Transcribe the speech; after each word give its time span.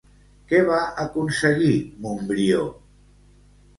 Què 0.53 0.61
va 0.69 0.79
aconseguir 1.03 1.75
Montbrió? 2.07 2.65